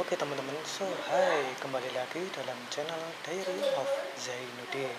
Oke 0.00 0.16
teman-teman, 0.16 0.56
so 0.64 0.88
hai 1.12 1.44
kembali 1.60 1.92
lagi 1.92 2.24
dalam 2.32 2.56
channel 2.72 3.04
Diary 3.20 3.60
of 3.76 3.84
Zainuddin. 4.16 4.96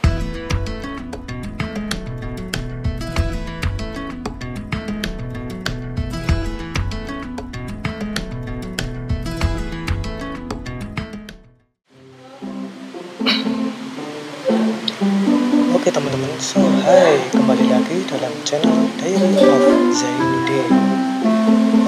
Oke 15.74 15.90
teman-teman, 15.90 16.38
so 16.38 16.62
hai 16.86 17.18
kembali 17.34 17.66
lagi 17.74 18.06
dalam 18.06 18.34
channel 18.46 18.86
Diary 19.02 19.34
of 19.50 19.66
Zainuddin. 19.98 20.70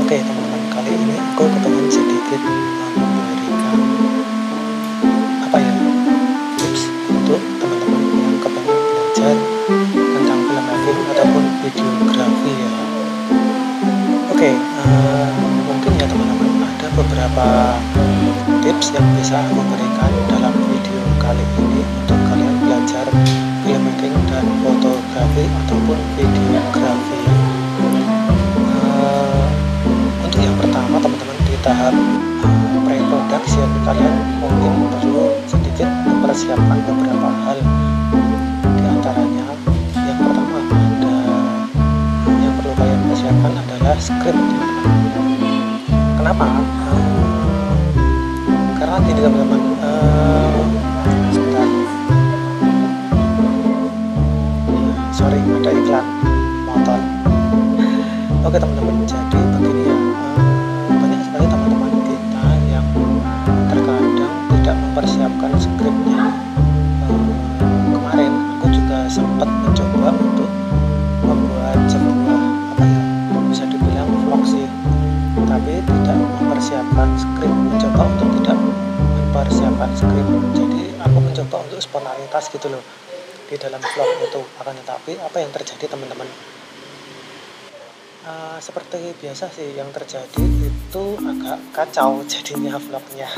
Oke 0.02 0.18
teman-teman, 0.18 0.62
kali 0.74 0.98
ini 0.98 1.16
aku 1.22 1.46
kepengen 1.46 1.88
sedikit 1.94 2.42
sedikit 36.34 36.58
mempersiapkan 36.58 36.80
beberapa 36.90 37.30
hal 37.46 37.58
di 38.74 38.84
antaranya 38.90 39.46
yang 39.94 40.18
pertama 40.18 40.58
ada 40.66 41.14
yang 42.42 42.54
perlu 42.58 42.74
kalian 42.74 43.02
persiapkan 43.06 43.54
adalah 43.54 43.96
script. 44.02 44.42
Kenapa? 46.18 46.46
Karena 48.82 48.98
gini 49.06 49.20
teman-teman 49.22 49.62
uh, 49.78 50.58
sebentar 51.30 51.70
sorry 55.14 55.38
ada 55.38 55.70
iklan 55.70 56.06
motor 56.66 57.00
oke 58.42 58.58
teman-teman 58.58 58.96
jadi 59.06 59.53
spontanitas 82.44 82.52
gitu 82.52 82.68
loh 82.72 82.84
di 83.48 83.56
dalam 83.56 83.80
vlog 83.80 84.10
itu. 84.20 84.42
Akan 84.60 84.76
tetapi 84.76 85.12
apa 85.24 85.38
yang 85.40 85.52
terjadi 85.56 85.86
teman-teman? 85.88 86.28
Uh, 88.24 88.56
seperti 88.64 89.12
biasa 89.20 89.52
sih 89.52 89.76
yang 89.76 89.92
terjadi 89.92 90.48
itu 90.64 91.06
agak 91.20 91.60
kacau 91.76 92.24
jadinya 92.32 92.80
vlognya. 92.80 93.30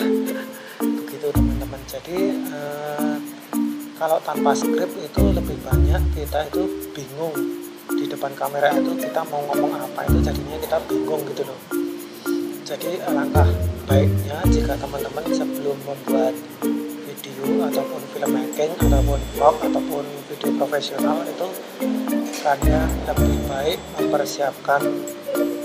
Begitu 0.82 1.28
teman-teman. 1.34 1.82
Jadi 1.90 2.18
uh, 2.54 3.18
kalau 3.98 4.18
tanpa 4.22 4.54
skrip 4.54 4.90
itu 4.98 5.24
lebih 5.34 5.58
banyak 5.66 6.02
kita 6.14 6.50
itu 6.50 6.92
bingung 6.94 7.34
di 7.96 8.06
depan 8.10 8.34
kamera 8.34 8.74
itu 8.76 8.92
kita 8.98 9.22
mau 9.30 9.42
ngomong 9.54 9.78
apa 9.78 10.04
itu 10.10 10.18
jadinya 10.22 10.58
kita 10.62 10.78
bingung 10.90 11.22
gitu 11.34 11.44
loh. 11.46 11.60
Jadi 12.66 12.98
alangkah 13.06 13.46
baiknya 13.86 14.42
jika 14.50 14.74
teman-teman 14.74 15.26
sebelum 15.30 15.78
membuat 15.86 16.34
video 17.36 17.68
ataupun 17.68 18.02
filmmaking 18.16 18.72
ataupun 18.80 19.20
vlog 19.36 19.56
ataupun 19.60 20.04
video 20.32 20.50
profesional 20.56 21.20
itu 21.28 21.48
kalian 22.40 22.88
lebih 23.12 23.36
baik 23.52 23.80
mempersiapkan 24.00 24.82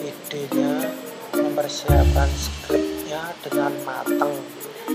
idenya 0.02 0.90
mempersiapkan 1.30 2.26
skripnya 2.34 3.22
dengan 3.46 3.70
matang 3.86 4.34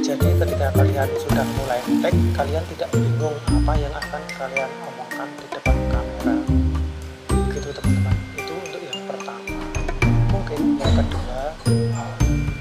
jadi 0.03 0.28
ketika 0.36 0.68
kalian 0.75 1.09
sudah 1.16 1.47
mulai 1.56 1.80
tag 2.03 2.16
kalian 2.36 2.63
tidak 2.75 2.90
bingung 2.92 3.38
apa 3.47 3.74
yang 3.80 3.94
akan 3.96 4.22
kalian 4.36 4.69
omongkan 4.84 5.30
di 5.40 5.46
depan 5.56 5.78
kamera. 5.88 6.36
Gitu 7.56 7.69
teman-teman. 7.72 8.16
Itu 8.36 8.53
untuk 8.59 8.81
yang 8.84 9.00
pertama. 9.07 9.56
Mungkin 10.36 10.59
yang 10.84 10.94
kedua 11.00 11.40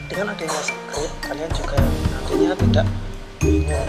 dengan 0.07 0.27
adanya 0.31 0.61
skrip 0.63 1.11
kalian 1.27 1.51
juga 1.59 1.77
nantinya 1.83 2.55
tidak 2.55 2.87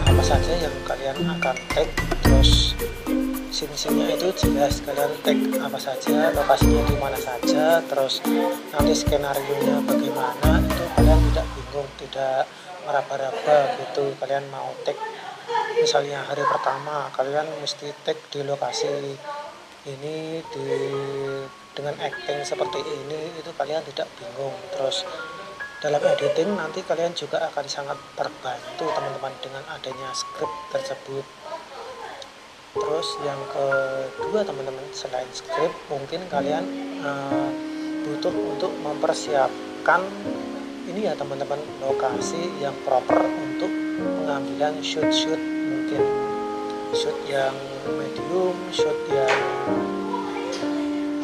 apa 0.04 0.24
saja 0.24 0.52
yang 0.60 0.76
kalian 0.84 1.16
akan 1.16 1.56
tag? 1.72 1.88
Terus 2.28 2.76
scene-nya 3.56 4.20
itu 4.20 4.28
jelas 4.36 4.84
kalian 4.84 5.16
tag 5.24 5.40
apa 5.64 5.80
saja 5.80 6.36
lokasinya 6.36 6.84
di 6.92 6.96
mana 7.00 7.16
saja 7.16 7.80
terus 7.88 8.20
nanti 8.76 8.92
skenario 8.92 9.56
nya 9.64 9.80
bagaimana 9.88 10.60
itu 10.60 10.84
kalian 11.00 11.20
tidak 11.32 11.48
bingung 11.56 11.90
tidak 12.04 12.44
meraba-raba 12.84 13.80
gitu 13.80 14.12
kalian 14.20 14.44
mau 14.52 14.76
tag. 14.84 15.00
Misalnya 15.80 16.20
hari 16.28 16.44
pertama 16.44 17.08
kalian 17.16 17.48
mesti 17.64 17.96
tag 18.04 18.20
di 18.28 18.44
lokasi 18.44 19.16
ini 19.88 20.44
di 20.52 20.68
dengan 21.72 21.96
acting 22.04 22.44
seperti 22.44 22.84
ini 22.84 23.40
itu 23.40 23.52
kalian 23.56 23.88
tidak 23.88 24.12
bingung. 24.20 24.56
Terus 24.76 25.08
dalam 25.84 26.00
editing 26.00 26.56
nanti 26.56 26.80
kalian 26.88 27.12
juga 27.12 27.44
akan 27.52 27.66
sangat 27.68 28.00
terbantu 28.16 28.88
teman-teman 28.88 29.34
dengan 29.44 29.64
adanya 29.68 30.10
skrip 30.16 30.48
tersebut. 30.72 31.26
Terus 32.76 33.08
yang 33.24 33.40
kedua 33.52 34.44
teman-teman 34.48 34.88
selain 34.96 35.28
skrip 35.36 35.72
mungkin 35.92 36.24
kalian 36.32 36.64
uh, 37.04 37.52
butuh 38.08 38.32
untuk 38.32 38.72
mempersiapkan 38.80 40.02
ini 40.86 41.12
ya 41.12 41.14
teman-teman 41.18 41.60
lokasi 41.84 42.56
yang 42.64 42.76
proper 42.88 43.26
untuk 43.26 43.72
pengambilan 44.00 44.80
shoot-shoot 44.80 45.40
mungkin 45.40 46.04
shoot 46.94 47.18
yang 47.28 47.56
medium 47.98 48.56
shoot 48.70 48.96
yang 49.12 49.36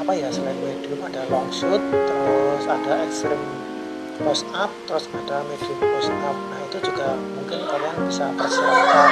apa 0.01 0.11
ya 0.17 0.27
selain 0.33 0.57
medium 0.59 0.99
ada 1.05 1.21
long 1.29 1.47
shoot 1.53 1.79
terus 1.79 2.65
ada 2.65 3.05
extreme 3.05 3.70
close 4.19 4.43
up 4.51 4.71
terus 4.87 5.07
ada 5.11 5.43
medium 5.47 5.77
close 5.79 6.11
up. 6.11 6.37
Nah 6.37 6.59
itu 6.67 6.77
juga 6.83 7.15
mungkin 7.15 7.59
kalian 7.67 7.95
bisa 8.07 8.25
persiapkan. 8.35 9.09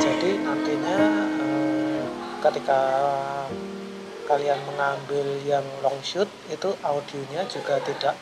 Jadi 0.00 0.30
nantinya 0.44 0.96
eh, 1.40 2.02
ketika 2.44 2.80
kalian 4.28 4.60
mengambil 4.68 5.26
yang 5.42 5.66
long 5.82 5.98
shoot 6.04 6.28
itu 6.52 6.70
audionya 6.86 7.42
juga 7.50 7.82
tidak 7.82 8.14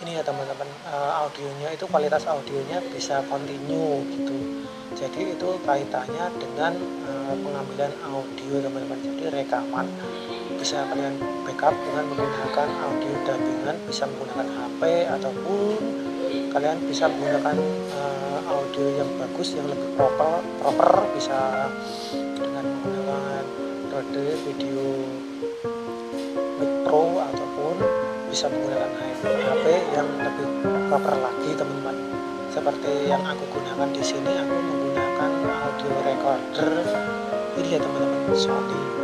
ini 0.00 0.16
ya 0.16 0.22
teman-teman 0.24 0.68
eh, 0.88 1.12
audionya 1.20 1.68
itu 1.76 1.84
kualitas 1.88 2.24
audionya 2.24 2.80
bisa 2.88 3.20
continue 3.28 4.04
gitu. 4.08 4.36
Jadi 4.96 5.36
itu 5.36 5.48
kaitannya 5.64 6.24
dengan 6.40 6.72
eh, 7.04 7.34
pengambilan 7.36 7.92
audio 8.08 8.54
teman-teman. 8.64 8.98
Jadi 9.00 9.24
rekaman 9.28 9.86
bisa 10.58 10.86
kalian 10.90 11.14
backup 11.46 11.74
dengan 11.86 12.04
menggunakan 12.10 12.68
audio 12.82 13.12
dubbingan 13.28 13.76
bisa 13.86 14.08
menggunakan 14.08 14.48
HP 14.48 14.80
ataupun 15.06 15.78
kalian 16.50 16.78
bisa 16.86 17.04
menggunakan 17.06 17.56
uh, 17.94 18.38
audio 18.50 18.86
yang 18.98 19.10
bagus 19.20 19.54
yang 19.54 19.66
lebih 19.70 19.88
proper 19.94 20.42
proper 20.58 20.90
bisa 21.14 21.68
dengan 22.14 22.64
menggunakan 22.66 23.44
Rode 23.90 24.26
video 24.46 24.82
mic 26.62 26.70
pro 26.86 27.18
ataupun 27.18 27.74
bisa 28.30 28.46
menggunakan 28.46 28.90
HP 29.20 29.64
yang 29.92 30.08
lebih 30.22 30.46
proper 30.86 31.14
lagi 31.18 31.50
teman-teman. 31.58 31.96
Seperti 32.54 33.10
yang 33.10 33.22
aku 33.26 33.42
gunakan 33.50 33.90
di 33.90 34.02
sini 34.02 34.32
aku 34.38 34.54
menggunakan 34.54 35.30
audio 35.50 35.92
recorder. 36.06 36.72
Ini 37.58 37.68
ya 37.74 37.78
teman-teman 37.82 38.34
Sony 38.38 38.99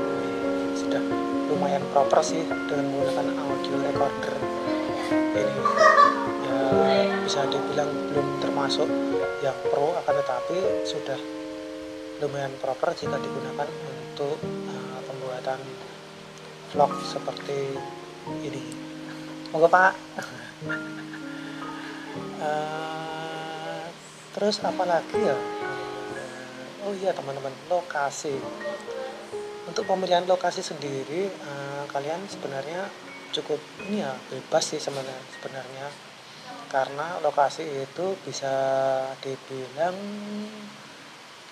lumayan 1.77 1.93
proper 1.93 2.25
sih 2.25 2.41
dengan 2.41 2.89
menggunakan 2.89 3.37
audio 3.37 3.77
recorder. 3.85 4.35
Ini 5.13 5.45
ya 6.49 7.21
bisa 7.21 7.45
dibilang 7.53 7.93
belum 8.09 8.41
termasuk 8.41 8.89
yang 9.45 9.53
pro 9.69 9.93
akan 9.93 10.15
tetapi 10.25 10.57
sudah 10.89 11.21
lumayan 12.25 12.57
proper 12.65 12.97
jika 12.97 13.21
digunakan 13.21 13.69
untuk 13.69 14.41
uh, 14.41 15.01
pembuatan 15.05 15.61
vlog 16.73 16.97
seperti 17.05 17.77
ini. 18.41 18.65
Monggo 19.53 19.69
pak. 19.69 19.93
Uh, 22.41 23.85
terus 24.33 24.65
apalagi 24.65 25.21
ya? 25.21 25.37
Oh 26.89 26.97
iya 26.97 27.13
teman-teman 27.13 27.53
lokasi. 27.69 28.33
Untuk 29.69 29.83
pemilihan 29.85 30.25
lokasi 30.25 30.63
sendiri 30.63 31.27
uh, 31.43 31.66
kalian 31.89 32.23
sebenarnya 32.29 32.91
cukup 33.35 33.61
ini 33.87 34.03
ya 34.03 34.13
bebas 34.31 34.75
sih 34.75 34.81
sebenarnya 34.81 35.25
sebenarnya. 35.39 35.87
Karena 36.67 37.23
lokasi 37.23 37.63
itu 37.63 38.19
bisa 38.27 38.53
dibilang 39.23 39.95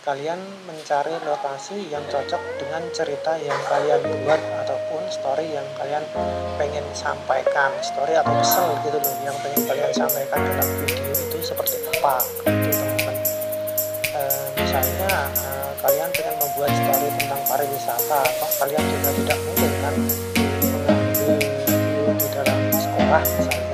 kalian 0.05 0.37
mencari 0.69 1.17
lokasi 1.25 1.89
yang 1.89 2.05
cocok 2.13 2.61
dengan 2.61 2.85
cerita 2.93 3.41
yang 3.41 3.57
kalian 3.73 4.05
buat 4.05 4.37
ataupun 4.37 5.01
story 5.09 5.49
yang 5.57 5.65
kalian 5.81 6.05
pengen 6.61 6.85
sampaikan. 6.93 7.73
Story 7.81 8.13
atau 8.13 8.37
pesan 8.37 8.69
gitu 8.85 9.01
loh 9.01 9.17
yang 9.25 9.37
pengen 9.41 9.63
kalian 9.65 9.93
sampaikan 9.97 10.45
dalam 10.45 10.69
video 10.85 11.09
itu 11.09 11.39
seperti 11.41 11.81
apa 11.89 12.21
gitu 12.45 12.69
teman-teman. 12.69 13.17
E, 14.13 14.21
misalnya 14.61 15.13
e, 15.41 15.64
kalian 15.85 16.09
pengen 16.17 16.33
membuat 16.41 16.73
story 16.73 17.09
tentang 17.21 17.41
pariwisata 17.45 18.21
apa 18.25 18.47
kalian 18.57 18.85
juga 18.89 19.11
tidak 19.21 19.39
mungkin 19.45 19.73
kan 19.85 19.95
mengambil 20.65 21.37
di 22.17 22.27
dalam 22.33 22.59
sekolah 22.73 23.21
misalnya 23.21 23.74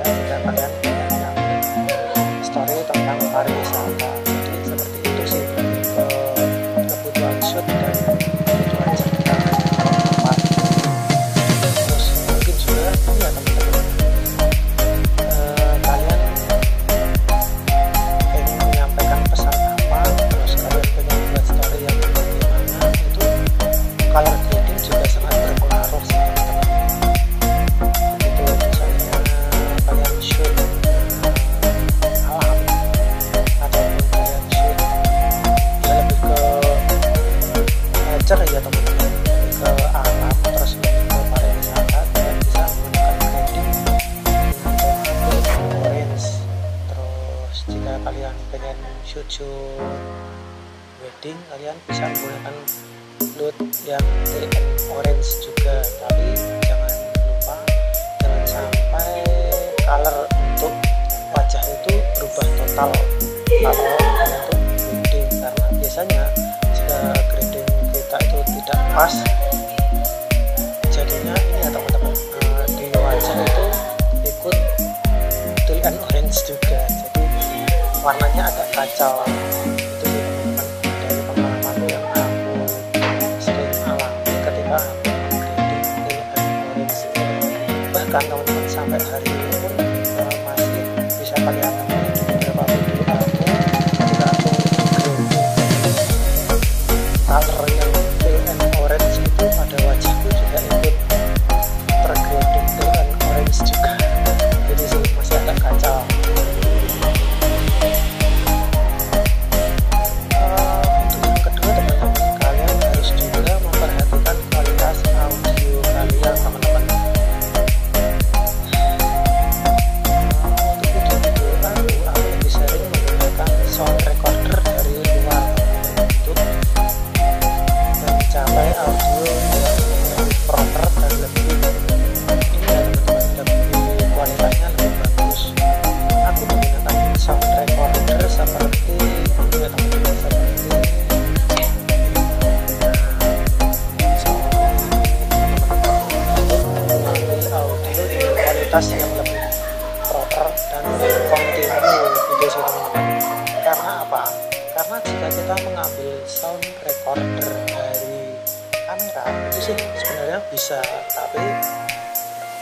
karena 154.11 154.27
apa 154.27 154.75
karena 154.75 154.97
jika 155.07 155.27
kita 155.31 155.55
mengambil 155.63 156.11
sound 156.27 156.63
recorder 156.83 157.51
dari 157.71 158.35
kamera 158.83 159.23
itu 159.47 159.71
sih 159.71 159.75
sebenarnya 159.79 160.39
bisa 160.51 160.83
tapi 161.15 161.39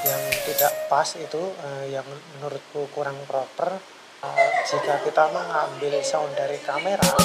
yang 0.05 0.21
tidak 0.45 0.73
pas 0.85 1.09
itu 1.17 1.41
uh, 1.41 1.85
yang 1.89 2.05
menurutku 2.37 2.85
kurang 2.93 3.17
proper 3.25 3.81
uh, 4.21 4.49
jika 4.69 5.01
kita 5.01 5.25
mengambil 5.33 5.97
sound 6.05 6.29
dari 6.37 6.61
kamera 6.61 7.17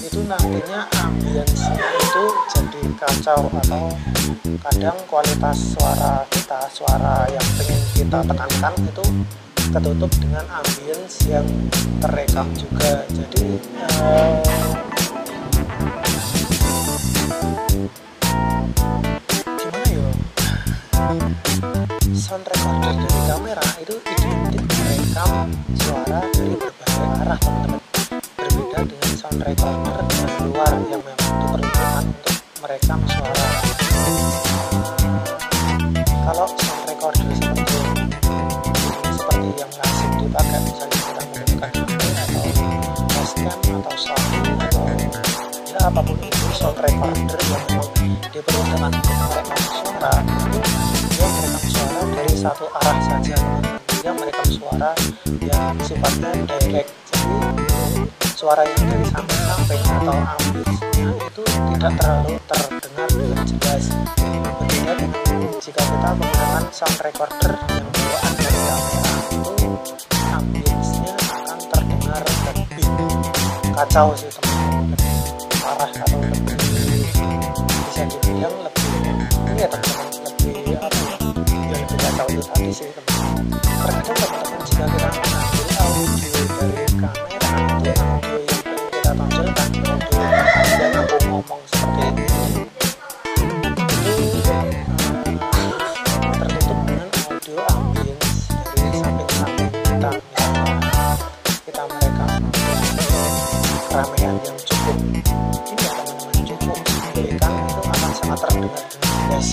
itu 0.00 0.24
nantinya 0.24 0.88
ambience 1.04 1.68
itu 1.76 2.24
jadi 2.56 2.82
kacau 3.04 3.52
atau 3.52 3.84
kadang 4.64 4.96
kualitas 5.04 5.76
suara 5.76 6.24
kita 6.32 6.72
suara 6.72 7.28
yang 7.28 7.46
pengen 7.60 7.80
kita 7.92 8.18
tekankan 8.24 8.74
itu 8.80 9.04
ketutup 9.70 10.10
dengan 10.18 10.44
ambience 10.50 11.22
yang 11.30 11.46
terekam 12.02 12.50
juga. 12.58 13.06
Jadi 13.06 13.62
uh, 14.02 14.41
apa 45.82 45.98
pun 45.98 46.14
itu 46.14 46.46
sound 46.54 46.78
recorder 46.78 47.40
yang 47.50 47.66
diperuntukkan 48.30 48.90
untuk 48.94 49.16
merekam 49.18 49.60
suara. 49.66 50.12
Itu 50.22 50.58
dia 51.10 51.26
merekam 51.26 51.64
suara 51.66 52.02
dari 52.06 52.34
satu 52.38 52.64
arah 52.70 52.98
saja. 53.02 53.36
Dia 53.98 54.12
merekam 54.14 54.46
suara 54.46 54.90
yang 55.42 55.74
sifatnya 55.82 56.30
direct. 56.46 56.90
Jadi 57.10 57.34
suara 58.30 58.62
yang 58.62 58.82
dari 58.86 59.06
samping-samping 59.10 59.82
atau 59.82 60.16
ambisnya 60.22 61.10
itu 61.18 61.42
tidak 61.74 61.92
terlalu 61.98 62.34
terdengar 62.46 63.08
dengan 63.10 63.42
jelas. 63.42 63.84
Berbeda 64.62 64.94
jika 65.58 65.82
kita 65.82 66.08
menggunakan 66.14 66.64
sound 66.70 66.98
recorder 67.02 67.52
yang 67.58 67.86
bawaan 67.90 68.32
dari 68.38 68.60
kamera 68.70 69.14
itu 69.34 69.70
ambience 70.30 70.90
akan 71.26 71.58
terdengar 71.74 72.22
lebih 72.22 72.86
kacau 73.74 74.14
sih 74.14 74.30
teman-teman 74.30 75.21
parah. 75.72 75.90
Atau 76.04 76.20
lebih 76.20 76.56
bisa 77.88 78.02
dibilang 78.08 78.56
lebih 78.60 78.88
ini 79.52 79.60
ya 79.62 79.68
teman-teman 79.68 80.08
lebih 80.26 80.76
apa 80.76 80.98
ya 81.00 81.16
lebih 81.72 81.96
kacau 81.96 82.26
itu 82.28 82.42
tadi 82.44 82.68
sih 82.72 82.88
teman-teman. 82.92 83.56
Terkadang 83.62 84.04
teman-teman 84.04 84.60
jika 84.68 84.84
kita 84.92 85.08
mengambil 85.10 85.64
keramaian 85.68 86.22
sangat 108.32 108.48
terdengar 108.48 108.80
jelas 109.28 109.46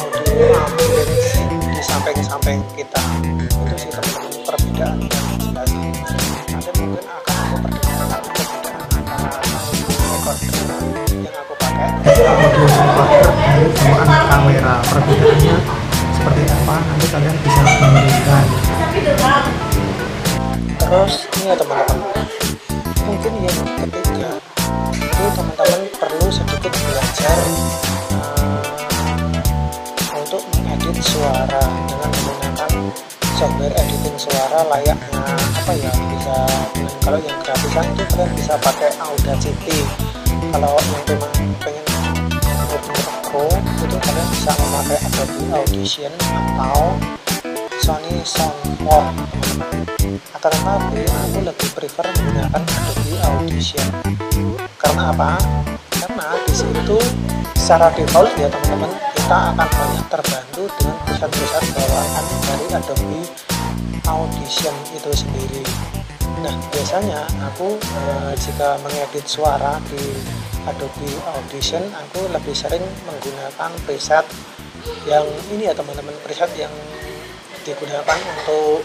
audio 0.00 0.48
ambience 0.64 1.36
di 1.60 1.82
samping-samping 1.84 2.60
kita. 2.72 3.02
Itu 3.52 3.74
sih 3.76 3.90
teman-teman 3.92 4.32
perbedaan 4.48 4.96
yang 4.96 5.28
jelas. 5.36 5.70
Nanti 6.48 6.70
mungkin 6.80 7.04
akan 7.04 7.36
aku 7.36 7.56
perdengarkan 7.60 8.22
perbedaan 8.32 8.80
antara 8.96 9.40
recorder 9.44 10.64
yang 11.20 11.36
aku 11.36 11.52
pakai 11.60 11.88
audio 11.92 12.64
recorder 12.64 13.28
dari 13.28 13.66
gunakan 13.76 14.20
kamera 14.24 14.74
perbedaannya 14.88 15.56
seperti 16.16 16.42
apa 16.48 16.76
nanti 16.80 17.06
kalian 17.12 17.36
bisa 17.44 17.60
membandingkan 17.60 18.44
terus 20.80 21.14
ini 21.28 21.44
ya 21.44 21.54
teman-teman. 21.60 22.24
Mungkin 23.02 23.32
yang 23.44 23.58
ketiga 23.84 24.30
itu 24.96 25.24
teman-teman 25.36 25.80
perlu 26.00 26.28
sedikit 26.32 26.72
belajar 26.72 27.01
untuk 30.16 30.42
mengedit 30.56 30.96
suara 31.04 31.64
dengan 31.88 32.10
menggunakan 32.10 32.72
software 33.36 33.74
editing 33.74 34.16
suara 34.16 34.64
layaknya 34.70 35.20
apa 35.62 35.72
ya 35.78 35.92
bisa 35.94 36.38
kalau 37.02 37.18
yang 37.18 37.38
gratisan 37.42 37.86
itu 37.98 38.02
kalian 38.14 38.30
bisa 38.38 38.54
pakai 38.62 38.90
Audacity. 39.02 39.78
Kalau 40.54 40.78
yang 40.78 41.04
memang 41.10 41.34
pengen 41.58 41.84
benar 42.70 43.08
pro 43.26 43.46
itu 43.58 43.96
kalian 43.98 44.26
bisa 44.30 44.50
memakai 44.54 44.98
Adobe 45.02 45.42
Audition 45.50 46.12
atau 46.22 46.94
Sony 47.82 48.22
Soundboard 48.22 49.18
akan 50.38 50.50
tetapi 50.54 51.02
aku 51.10 51.38
lebih 51.42 51.68
prefer 51.74 52.06
menggunakan 52.06 52.62
Adobe 52.62 53.14
Audition. 53.26 53.88
Karena 54.78 55.10
apa? 55.10 55.30
Di 56.52 56.60
situ 56.60 57.00
secara 57.56 57.88
default 57.96 58.28
ya 58.36 58.44
teman-teman 58.52 58.92
kita 59.16 59.56
akan 59.56 59.68
banyak 59.72 60.06
terbantu 60.12 60.62
dengan 60.76 60.96
preset-preset 61.08 61.64
bawaan 61.72 62.24
dari 62.44 62.66
Adobe 62.76 63.20
Audition 64.04 64.76
itu 64.92 65.10
sendiri 65.16 65.64
nah 66.44 66.52
biasanya 66.68 67.24
aku 67.48 67.80
eh, 67.80 68.32
jika 68.36 68.76
mengedit 68.84 69.24
suara 69.24 69.80
di 69.88 70.04
Adobe 70.68 71.08
Audition 71.40 71.88
aku 71.88 72.28
lebih 72.28 72.52
sering 72.52 72.84
menggunakan 73.08 73.72
preset 73.88 74.28
yang 75.08 75.24
ini 75.56 75.64
ya 75.64 75.72
teman-teman 75.72 76.12
preset 76.20 76.52
yang 76.60 76.74
digunakan 77.64 78.18
untuk 78.28 78.84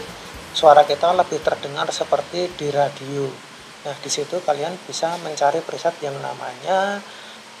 suara 0.56 0.88
kita 0.88 1.12
lebih 1.12 1.44
terdengar 1.44 1.84
seperti 1.92 2.48
di 2.56 2.72
radio. 2.72 3.28
Nah, 3.84 3.94
di 3.98 4.06
situ 4.06 4.38
kalian 4.40 4.74
bisa 4.86 5.18
mencari 5.26 5.58
preset 5.66 5.98
yang 5.98 6.14
namanya 6.22 7.02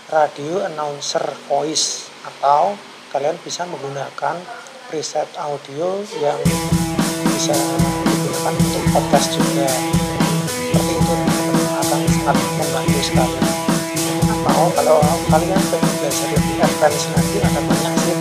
radio 0.08 0.64
announcer 0.64 1.20
voice 1.52 2.08
atau 2.24 2.72
kalian 3.12 3.36
bisa 3.44 3.68
menggunakan 3.68 4.40
preset 4.88 5.28
audio 5.36 6.00
yang 6.16 6.40
bisa 7.28 7.52
digunakan 8.08 8.54
untuk 8.56 8.84
podcast 8.96 9.36
juga. 9.36 9.68
Seperti 10.48 10.92
itu 10.96 11.14
akan 11.76 12.00
sangat 12.08 12.36
membantu 12.56 13.00
sekali. 13.04 13.36
Atau 14.48 14.72
kalau 14.72 14.98
kalian 15.28 15.60
pengen 15.68 15.92
belajar 16.00 16.28
lebih 16.32 16.56
advance 16.56 17.04
lagi 17.12 17.38
ada 17.44 17.60
banyak 17.68 17.94
sih 18.00 18.16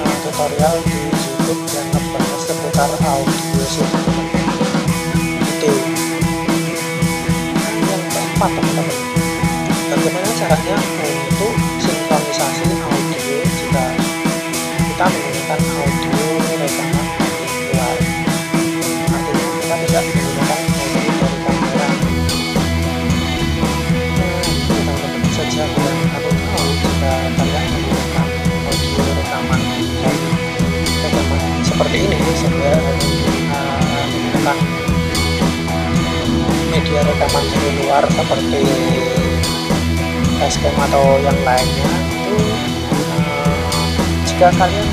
uh, 0.00 0.16
tutorial 0.24 0.76
di 0.88 0.98
YouTube 1.12 1.62
yang 1.68 1.86
ngebahas 1.92 2.40
seputar 2.48 2.90
audio 3.04 3.64
sih 3.68 3.88
itu 5.36 5.72
yang 7.76 8.02
keempat 8.08 8.50
teman-teman 8.56 9.15
bagaimana 10.06 10.30
caranya 10.38 10.78
untuk 11.02 11.54
sinkronisasi 11.82 12.78
audio 12.78 13.38
jika 13.58 13.84
kita 14.86 15.02
menggunakan 15.02 15.58
audio 15.82 16.26
rekaman 16.62 17.06
luar 17.42 17.98
artinya 19.10 19.46
kita 19.58 19.74
tidak 19.82 20.02
menggunakan 20.06 20.60
audio 20.62 21.10
dari 21.10 21.38
kamera. 21.42 21.88
Nah 24.14 24.38
teman-teman 24.70 25.22
saja 25.34 25.64
yang 25.74 26.10
aku 26.14 26.30
jika 26.86 27.12
kalian 27.26 27.66
menggunakan 27.66 28.26
audio 28.62 29.10
rekaman. 29.10 29.60
Dari 30.06 30.28
rekaman 31.02 31.40
seperti 31.66 31.98
ini 32.06 32.18
sebenarnya 32.38 32.78
uh, 33.58 34.04
menggunakan 34.06 34.58
media 36.70 37.00
rekaman 37.02 37.42
dari 37.50 37.70
luar 37.82 38.04
seperti 38.06 38.62
Basecamp 40.36 40.76
atau 40.90 41.16
yang 41.24 41.38
lainnya 41.44 41.88
itu 42.12 42.36
uh, 43.16 43.56
jika 44.28 44.48
kalian 44.52 44.88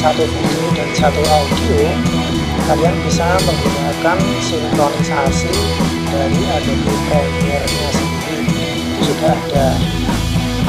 satu 0.00 0.24
video 0.24 0.64
dan 0.72 0.88
satu 0.96 1.20
audio 1.20 1.92
kalian 2.64 2.96
bisa 3.04 3.36
menggunakan 3.44 4.16
sinkronisasi 4.40 5.52
dari 6.08 6.40
Adobe 6.56 6.94
Premiere-nya 7.04 7.88
sendiri. 7.92 8.48
Itu 8.96 9.12
sudah 9.12 9.36
ada. 9.36 9.76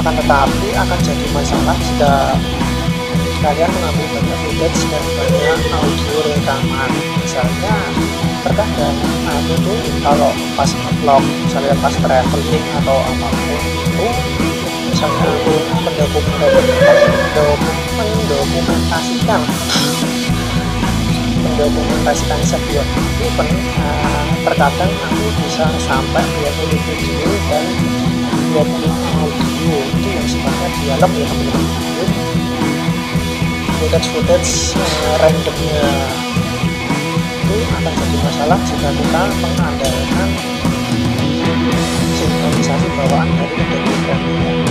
Akan 0.03 0.13
tetapi 0.19 0.67
akan 0.75 0.99
jadi 0.99 1.25
masalah 1.31 1.77
jika 1.79 2.15
kalian 3.39 3.71
mengambil 3.71 4.07
banyak 4.19 4.37
footage 4.43 4.81
dan 4.91 5.03
banyak 5.15 5.59
audio 5.79 6.17
rekaman. 6.27 6.91
Misalnya 7.23 7.75
terkadang 8.41 8.97
aku 9.29 9.53
tuh 9.61 9.77
kalau 10.01 10.33
pas 10.57 10.71
vlog 10.73 11.23
misalnya 11.45 11.77
pas 11.77 11.93
traveling 11.93 12.65
atau 12.81 12.97
apa 12.97 13.27
pun 13.29 13.61
itu 13.85 14.07
misalnya 14.89 15.29
aku 15.29 15.53
mendokumentasikan 18.01 19.41
mendokumentasikan 21.41 22.39
sebuah 22.41 22.85
event 23.21 23.51
uh, 23.77 24.25
terkadang 24.49 24.89
aku 24.89 25.25
bisa 25.45 25.69
sampai 25.77 26.25
20 26.65 26.81
video 26.89 27.29
dan 27.49 27.65
20 28.57 28.65
audio 29.21 29.75
itu 29.85 30.07
yang 30.09 30.27
sifatnya 30.27 30.69
dialog 30.81 31.11
ya 31.13 31.25
teman-teman 31.29 32.09
footage-footage 33.77 34.77
uh, 34.77 35.15
randomnya 35.21 35.85
itu 37.51 37.67
akan 37.67 37.83
jadi 37.83 38.17
masalah 38.23 38.59
jika 38.63 38.89
kita 38.95 39.23
mengandalkan 39.43 40.29
sinkronisasi 42.15 42.87
bawaan 42.95 43.27
dari 43.35 43.55
Adobe 43.59 43.93
Premiere 44.07 44.63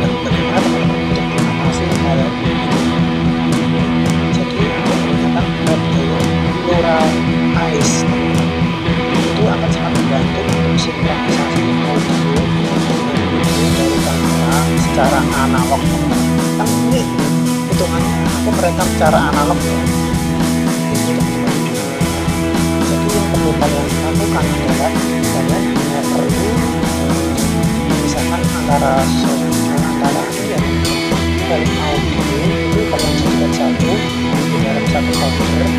dan 0.00 0.12
bagaimana 0.24 0.58
teman-teman 0.64 1.04
untuk 1.04 1.24
mengatasi 1.28 1.84
hal 2.00 2.18
ini? 2.24 2.52
Jadi 4.32 4.56
untuk 4.56 4.96
menggunakan 5.04 5.44
metode 5.52 5.88
neural 6.64 7.08
eyes 7.60 7.92
itu 9.12 9.42
akan 9.44 9.68
sangat 9.68 9.92
membantu 9.92 10.40
untuk 10.48 10.76
sinkronisasi 10.80 11.62
audio 11.92 12.40
dari 13.76 13.98
kamera 14.00 14.56
secara 14.80 15.20
analog. 15.44 15.82
Kan 16.56 16.68
ini 16.88 17.02
hitungannya 17.68 18.16
aku 18.32 18.48
merekam 18.56 18.88
secara 18.96 19.18
analog 19.28 19.60
ya 19.60 20.07
jadi 23.48 23.80
yang 23.80 24.04
lakukan 24.04 24.44
adalah 24.44 24.92
kalian 25.24 25.64
hanya 25.72 26.00
perlu 26.04 26.48
misalkan 28.04 28.42
antara 28.44 28.92
antara 29.72 30.22
ya 30.44 30.58
dari 31.48 31.68
audio 31.80 32.24
itu 32.76 32.80
jadikan 32.92 33.52
satu 33.56 33.92
di 34.52 34.58
dalam 34.60 34.84
satu 34.92 35.12
folder 35.16 35.70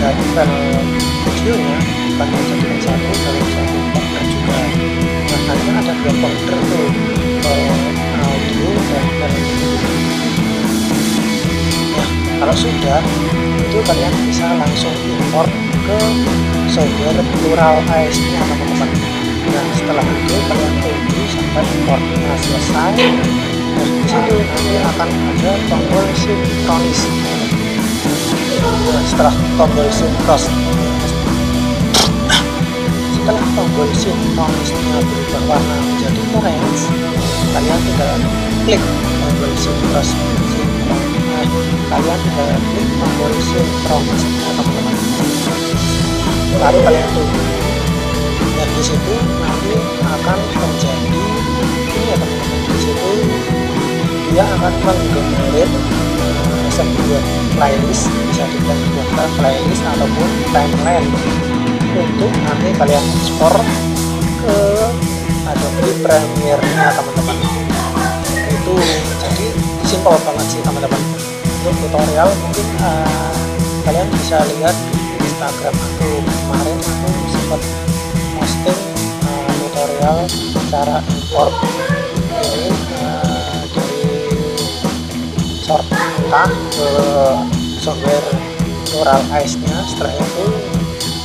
dan 0.00 0.16
file 0.32 0.80
videonya 1.28 1.78
kalian 2.16 2.42
jadikan 2.48 2.78
satu 2.88 3.10
dalam 3.20 3.48
satu 3.52 3.78
folder 3.92 4.24
juga 4.24 4.58
nah 5.28 5.40
kalian 5.44 5.74
ada 5.76 5.92
dua 6.00 6.12
folder 6.24 6.58
tuh 6.72 6.88
audio 8.16 8.68
dan 8.88 9.04
video 9.28 9.72
kalau 12.40 12.56
sudah 12.56 13.00
itu 13.60 13.78
kalian 13.84 14.14
bisa 14.24 14.48
langsung 14.56 14.96
import 15.04 15.52
ke 15.84 16.49
software 16.70 17.22
plural 17.42 17.76
AS 17.90 18.16
nya 18.18 18.40
teman-teman. 18.46 18.90
Dan 19.50 19.66
setelah 19.74 20.04
itu 20.06 20.36
kalian 20.46 20.74
tunggu 20.78 21.22
sampai 21.30 21.64
importnya 21.66 22.34
selesai 22.38 22.94
dan 23.80 23.88
di 23.96 24.04
situ 24.06 24.36
nanti 24.36 24.74
akan 24.92 25.08
ada 25.08 25.52
tombol 25.70 26.06
sinkronis 26.18 27.00
nah, 28.60 29.02
setelah 29.08 29.34
tombol 29.56 29.88
sinkronis 29.88 30.46
sinkronisnya 33.96 34.98
berubah 35.00 35.42
warna 35.48 35.76
menjadi 35.80 36.22
orange 36.36 36.82
kalian 37.56 37.80
tinggal 37.88 38.14
klik 38.66 38.82
tombol 39.22 39.52
sinkron 39.56 40.06
nah, 40.90 41.02
kalian 41.94 42.18
tinggal 42.20 42.48
klik 42.58 42.88
tombol 43.00 43.32
sinkronis 43.38 44.22
teman-teman 44.28 45.69
kalian 46.58 47.06
tunggu 47.14 47.42
dan 48.58 48.68
di 48.74 48.82
situ 48.82 49.14
nanti 49.38 49.74
akan 50.02 50.38
terjadi 50.50 51.22
ini 51.94 52.02
ya 52.10 52.16
teman-teman 52.18 52.60
di 52.66 52.78
situ 52.80 53.10
dia 54.30 54.44
akan 54.46 54.72
menggenerate 54.86 55.74
uh, 56.22 56.66
sebuah 56.70 57.22
playlist 57.58 58.06
bisa 58.30 58.44
dibuat 58.46 59.30
playlist 59.38 59.82
ataupun 59.84 60.28
timeline 60.54 61.08
untuk 61.90 62.32
nanti 62.46 62.68
kalian 62.78 63.04
ekspor 63.18 63.54
ke 64.40 64.56
Adobe 65.50 65.90
Premiere 66.00 66.62
nya 66.78 66.94
teman-teman. 66.94 67.36
Itu 68.46 68.74
jadi 69.18 69.46
simpel 69.84 70.14
banget 70.22 70.46
sih 70.46 70.60
teman-teman. 70.62 71.02
Untuk 71.60 71.74
tutorial 71.82 72.30
mungkin 72.40 72.66
uh, 72.80 73.34
kalian 73.84 74.08
bisa 74.14 74.38
lihat 74.56 74.76
di 74.94 75.26
Instagram 75.26 75.74
aku 75.74 76.39
sempat 77.50 77.66
posting 78.38 78.78
uh, 79.26 79.50
tutorial 79.58 80.18
cara 80.70 81.02
import. 81.02 81.50
Ini 82.30 82.70
uh, 82.94 83.62
dari 83.74 84.06
short 85.66 85.82
ke 85.90 86.90
software 87.82 88.28
Neural 88.94 89.22
Ice 89.42 89.58
nya 89.58 89.82
setelah 89.82 90.14
itu 90.14 90.46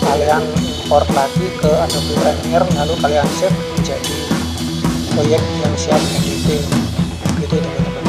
kalian 0.02 0.42
import 0.50 1.06
lagi 1.14 1.46
ke 1.62 1.70
Adobe 1.70 2.18
Premiere 2.18 2.66
lalu 2.74 2.94
kalian 3.06 3.30
save 3.38 3.54
menjadi 3.78 4.18
proyek 5.14 5.44
yang 5.62 5.74
siap 5.78 6.02
editing. 6.02 6.66
Gitu 7.38 7.54
teman-teman. 7.54 8.06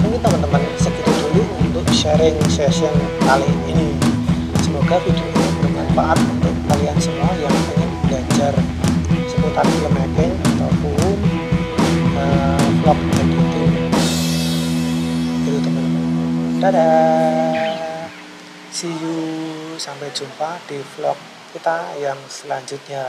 Mungkin 0.00 0.20
teman-teman 0.24 0.62
segitu 0.80 1.12
dulu 1.28 1.44
untuk 1.60 1.84
sharing 1.92 2.40
session 2.48 2.96
kali 3.28 3.52
ini. 3.68 4.00
Semoga 4.64 4.96
video 5.04 5.28
ini 5.28 5.44
bermanfaat 5.60 6.31
kalian 6.92 7.08
semua 7.08 7.32
yang 7.40 7.56
ingin 7.72 7.90
belajar 8.04 8.52
seputar 9.24 9.64
filmmaking 9.64 10.36
ataupun 10.44 11.16
uh, 12.20 12.66
vlog 12.84 12.98
editing 13.16 13.40
gitu. 13.40 13.64
Teman-teman. 15.48 16.60
Dadah. 16.60 17.72
See 18.68 18.92
you. 18.92 19.16
Sampai 19.80 20.12
jumpa 20.12 20.60
di 20.68 20.84
vlog 20.92 21.16
kita 21.56 21.96
yang 21.96 22.20
selanjutnya 22.28 23.08